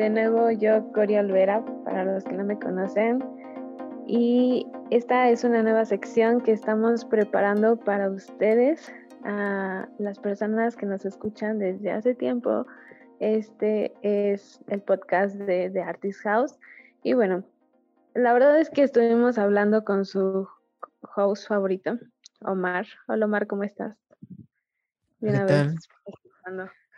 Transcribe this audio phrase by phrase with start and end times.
[0.00, 3.22] de nuevo yo, Cori Olvera, para los que no me conocen.
[4.06, 8.90] Y esta es una nueva sección que estamos preparando para ustedes,
[9.24, 12.66] a las personas que nos escuchan desde hace tiempo.
[13.18, 16.58] Este es el podcast de, de Artist House.
[17.02, 17.44] Y bueno,
[18.14, 20.48] la verdad es que estuvimos hablando con su
[21.14, 21.98] host favorito,
[22.40, 22.86] Omar.
[23.06, 23.98] Hola Omar, ¿cómo estás?
[25.20, 25.76] ¿Qué tal?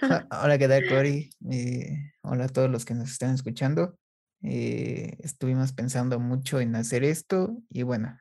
[0.42, 1.30] Hola, ¿qué tal, Cory?
[2.22, 3.96] hola a todos los que nos están escuchando.
[4.42, 8.18] Eh, estuvimos pensando mucho en hacer esto y bueno,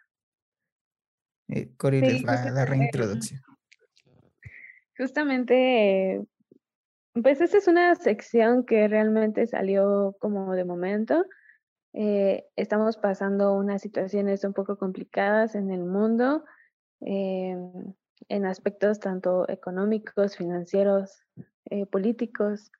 [1.49, 3.41] eh, Cory les va a dar reintroducción.
[4.97, 6.23] Justamente,
[7.13, 11.25] pues esta es una sección que realmente salió como de momento.
[11.93, 16.45] Eh, estamos pasando unas situaciones un poco complicadas en el mundo,
[17.01, 17.93] em,
[18.29, 21.23] en aspectos tanto económicos, financieros,
[21.69, 22.71] eh, políticos.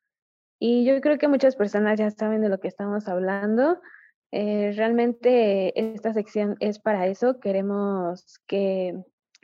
[0.59, 3.79] Y yo creo que muchas personas ya saben de lo que estamos hablando.
[4.31, 7.39] Eh, realmente esta sección es para eso.
[7.39, 8.95] Queremos que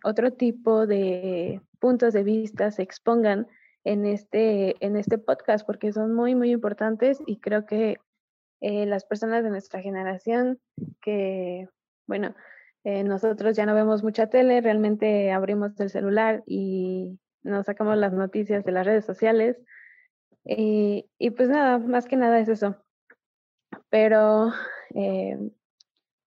[0.04, 3.48] otro tipo de puntos de vista se expongan
[3.84, 7.98] en este, en este podcast porque son muy, muy importantes y creo que
[8.62, 10.60] eh, las personas de nuestra generación
[11.02, 11.70] que,
[12.08, 12.36] bueno,
[12.84, 17.20] nosotros ya no vemos mucha tele, realmente abrimos el celular y
[17.50, 19.58] nos sacamos las noticias de las redes sociales.
[20.46, 21.06] Y,
[21.36, 22.76] pues nada, más que nada es eso.
[23.90, 24.52] Pero
[24.96, 25.38] eh,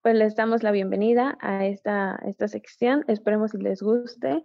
[0.01, 3.03] pues les damos la bienvenida a esta, esta sección.
[3.07, 4.43] Esperemos si les guste.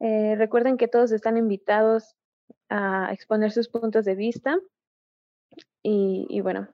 [0.00, 2.14] Eh, recuerden que todos están invitados
[2.68, 4.58] a exponer sus puntos de vista.
[5.82, 6.68] Y, y, bueno,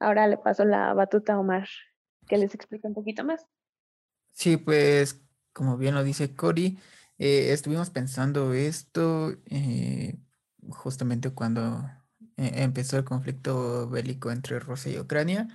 [0.00, 1.68] ahora le paso la batuta a Omar,
[2.26, 3.46] que les explique un poquito más.
[4.32, 6.78] Sí, pues como bien lo dice Cory,
[7.22, 10.18] eh, estuvimos pensando esto eh,
[10.70, 11.88] justamente cuando
[12.36, 15.48] eh, empezó el conflicto bélico entre Rusia y Ucrania.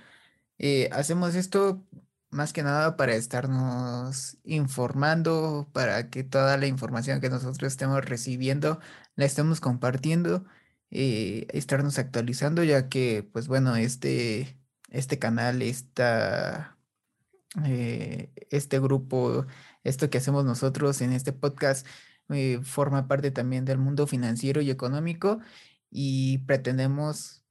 [0.92, 1.84] hacemos esto
[2.30, 8.80] más que nada para estarnos informando, para que toda la información que nosotros estemos recibiendo
[9.16, 10.46] la estemos compartiendo,
[10.90, 14.58] estarnos actualizando, ya que, pues bueno, este,
[14.90, 15.62] este canal,
[17.64, 19.46] esta, este grupo
[19.84, 21.86] esto que hacemos nosotros en este podcast
[22.30, 25.40] eh, forma parte también del mundo financiero y económico
[25.90, 27.44] y pretendemos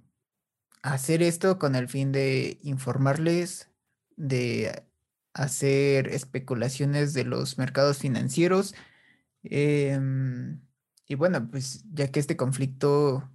[0.84, 3.72] hacer esto con el fin de informarles,
[4.16, 4.84] de
[5.34, 8.75] hacer especulaciones de los mercados financieros.
[9.44, 10.62] Em,
[11.08, 13.29] y bueno, pues ya que este conflicto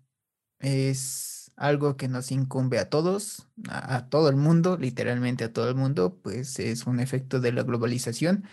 [0.61, 5.75] es algo que nos incumbe a todos, a, todo el mundo, literalmente a todo el
[5.75, 8.45] mundo, pues es un efecto de la globalización.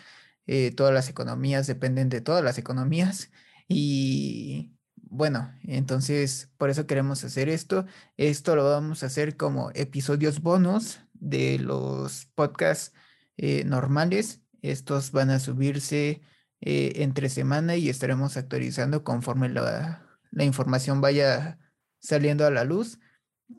[0.48, 3.32] Eh, todas las economías dependen de todas las economías
[3.68, 7.86] y bueno, entonces por eso queremos hacer esto.
[8.18, 12.94] Esto lo vamos a hacer como episodios bonus de los podcasts
[13.38, 14.42] eh, normales.
[14.62, 16.22] Estos van a subirse
[16.62, 21.58] eh, entre semana y estaremos actualizando conforme la, información vaya
[22.00, 23.00] saliendo a la luz.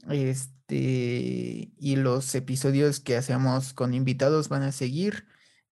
[0.09, 5.27] Este, y los episodios que hacemos con invitados van a seguir.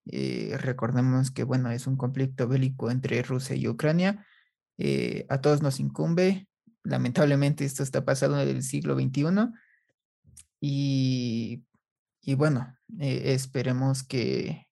[0.06, 4.26] Eh, recordemos que, bueno, es un conflicto bélico entre Rusia y Ucrania.
[4.78, 6.48] Eh, a todos nos incumbe.
[6.84, 9.52] Lamentablemente esto está pasando en el siglo XXI.
[10.60, 11.64] Y,
[12.22, 14.66] y bueno, eh, esperemos que,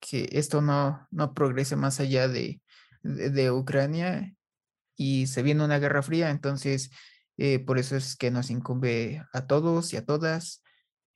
[0.00, 2.60] que esto no, no progrese más allá de,
[3.02, 4.34] de, Ucrania
[4.96, 6.30] y se viene una guerra fría.
[6.30, 6.90] Entonces,
[7.66, 10.62] por eso es que nos incumbe a todos y a todas.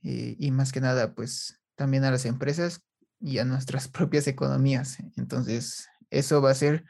[0.02, 2.82] y más que nada, pues también a las empresas
[3.20, 4.98] y a nuestras propias economías.
[5.16, 6.84] Entonces, eso va a ser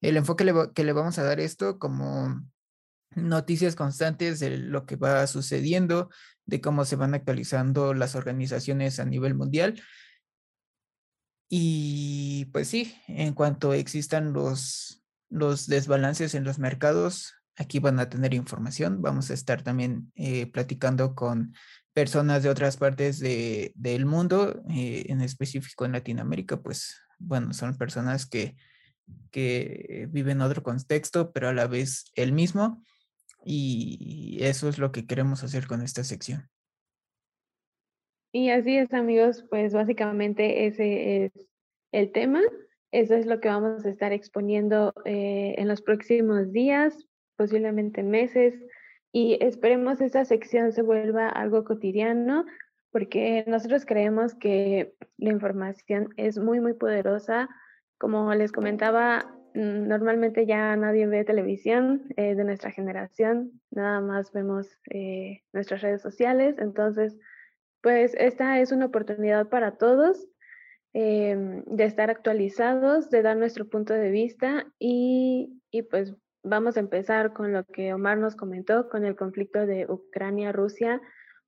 [0.00, 0.44] el enfoque
[0.74, 2.42] que le vamos a dar esto como
[3.14, 6.10] noticias constantes de lo que va sucediendo,
[6.46, 9.80] de cómo se van actualizando las organizaciones a nivel mundial.
[11.48, 18.08] Y pues sí, en cuanto existan los, los desbalances en los mercados, aquí van a
[18.08, 19.02] tener información.
[19.02, 21.54] Vamos a estar también eh, platicando con
[21.92, 27.76] personas de otras partes de, del mundo, eh, en específico en Latinoamérica, pues bueno, son
[27.76, 28.56] personas que,
[29.30, 32.82] que viven otro contexto, pero a la vez el mismo.
[33.44, 36.48] Y eso es lo que queremos hacer con esta sección.
[38.32, 41.32] Y así es, amigos, pues básicamente ese es
[41.92, 42.40] el tema.
[42.90, 47.06] Eso es lo que vamos a estar exponiendo eh, en los próximos días,
[47.36, 48.54] posiblemente meses
[49.12, 52.46] y esperemos esta sección se vuelva algo cotidiano
[52.90, 57.48] porque nosotros creemos que la información es muy, muy poderosa.
[57.98, 64.32] Como les comentaba mm, normalmente ya nadie ve televisión eh, de nuestra generación, nada más
[64.32, 67.18] vemos eh, nuestras redes sociales, entonces
[67.82, 70.28] pues esta es una oportunidad para todos
[70.92, 76.80] em, de estar actualizados, de dar nuestro punto de vista y, y pues vamos a
[76.80, 81.00] empezar con lo que Omar nos comentó, con el conflicto de Ucrania-Rusia,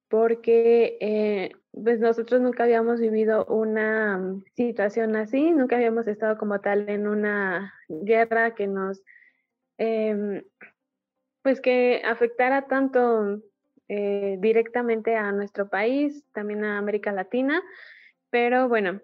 [0.08, 6.61] porque eh, pues nosotros nunca habíamos vivido una mm, situación así, nunca habíamos estado como
[6.61, 9.02] tal en una guerra que nos,
[9.79, 10.44] em,
[11.43, 13.40] pues que afectara tanto
[13.88, 17.62] eh, directamente a nuestro país, también a América Latina,
[18.31, 19.00] pero bueno,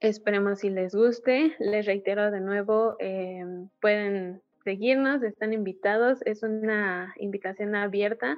[0.00, 7.14] esperemos si les guste, les reitero de nuevo, em, pueden seguirnos, están invitados, es una
[7.16, 8.36] invitación abierta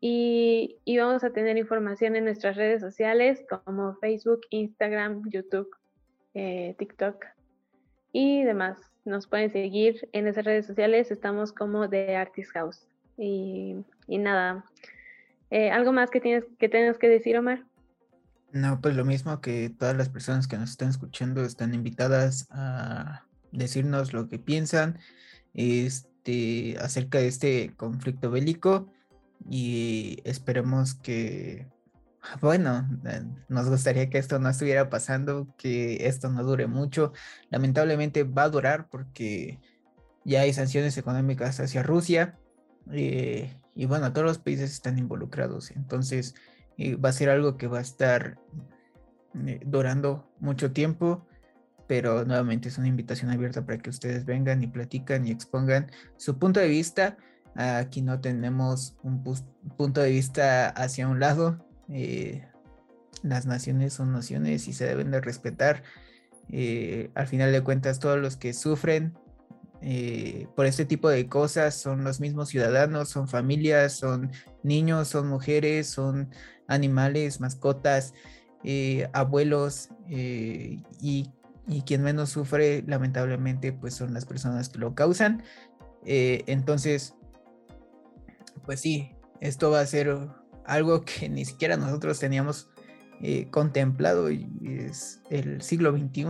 [0.00, 5.68] y, vamos a tener información en nuestras redes sociales como Facebook, Instagram, YouTube,
[6.32, 7.26] eh, TikTok
[8.10, 8.78] y demás.
[9.04, 12.86] Nos pueden seguir en esas redes sociales, estamos como The Artist House.
[13.18, 14.64] Y, nada,
[15.50, 17.66] eh, ¿algo más que tienes que, tengas que decir, Omar?
[18.50, 23.26] No, pues lo mismo que todas las personas que nos están escuchando están invitadas a
[23.52, 24.98] decirnos lo que piensan
[25.54, 28.86] este, acerca de este conflicto bélico
[29.48, 31.66] y esperemos que,
[32.40, 37.12] bueno, eh, nos gustaría que esto no estuviera pasando, que esto no dure mucho.
[37.50, 39.60] Lamentablemente va a durar porque
[40.24, 42.38] ya hay sanciones económicas hacia Rusia
[42.92, 45.70] eh, y bueno, todos los países están involucrados.
[45.70, 46.34] Entonces
[46.76, 48.38] eh, va a ser algo que va a estar
[49.64, 51.24] durando mucho tiempo
[51.90, 56.38] pero nuevamente es una invitación abierta para que ustedes vengan y platican y expongan su
[56.38, 57.16] punto de vista
[57.54, 59.22] Aquí no tenemos un
[59.76, 61.64] punto de vista hacia un lado.
[61.88, 62.46] Eh,
[63.22, 65.82] las naciones son naciones y se deben de respetar.
[66.48, 69.14] Eh, al final de cuentas, todos los que sufren
[69.82, 74.30] eh, por este tipo de cosas son los mismos ciudadanos, son familias, son
[74.62, 76.30] niños, son mujeres, son
[76.68, 78.14] animales, mascotas,
[79.12, 81.30] abuelos y,
[81.70, 85.42] y, quien menos sufre lamentablemente pues son las personas que lo causan.
[86.04, 87.14] entonces
[88.64, 90.16] pues sí, esto va a ser
[90.64, 92.70] algo que ni siquiera nosotros teníamos
[93.22, 96.24] eh, contemplado es el siglo XXI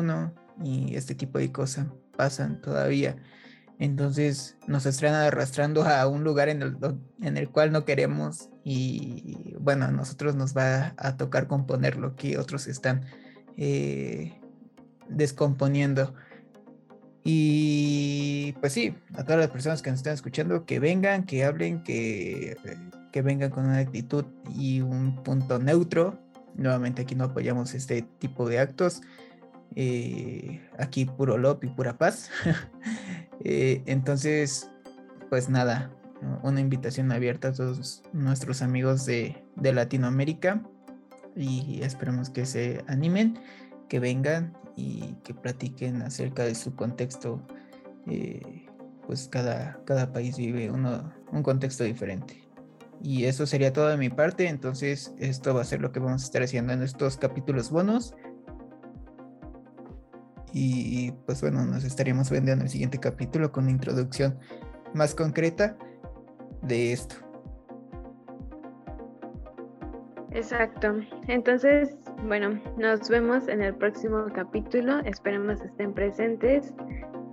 [0.65, 3.17] y este tipo de cosas pasan todavía.
[3.79, 6.77] Entonces nos están arrastrando a un lugar en el,
[7.23, 12.17] en el cual no queremos y bueno, a nosotros nos va a tocar componer lo
[12.17, 13.05] que otros están
[13.57, 14.40] eh,
[15.11, 16.15] descomponiendo.
[17.23, 21.83] Y pues sí, a todas las personas que nos están escuchando, que vengan, que hablen,
[21.83, 22.57] que,
[23.13, 24.25] que vengan con una actitud
[24.57, 26.19] y un punto neutro.
[26.55, 29.03] Nuevamente aquí no apoyamos este tipo de actos.
[29.77, 32.31] Eh, aquí puro lop y pura paz.
[33.43, 34.71] Eh, entonces,
[35.31, 35.91] pues nada,
[36.43, 40.63] una invitación abierta a todos nuestros amigos de, de Latinoamérica
[41.35, 43.39] y esperemos que se animen,
[43.89, 47.41] que vengan y que platiquen acerca de su contexto.
[48.07, 48.67] Eh,
[49.07, 52.49] pues cada, cada país vive uno, un contexto diferente.
[53.03, 56.23] Y eso sería todo de mi parte, entonces esto va a ser lo que vamos
[56.23, 58.15] a estar haciendo en estos capítulos bonos.
[60.53, 64.39] Y pues bueno, nos estaríamos viendo en el siguiente capítulo con una introducción
[64.93, 65.79] más concreta
[66.63, 67.30] de esto.
[70.33, 71.01] Exacto.
[71.29, 75.01] Entonces, bueno, nos vemos en el próximo capítulo.
[75.01, 76.73] Esperemos estén presentes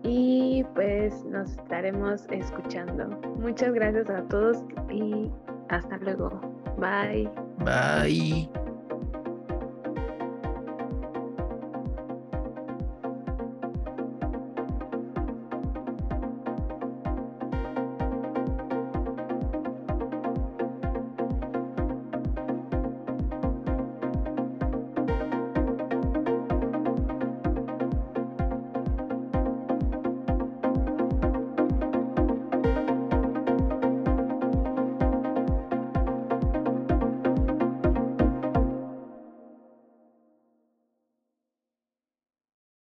[0.04, 3.10] y pues nos estaremos escuchando.
[3.40, 5.30] Muchas gracias a todos y
[5.70, 6.30] hasta luego.
[6.78, 7.30] Bye.
[7.60, 8.50] Bye.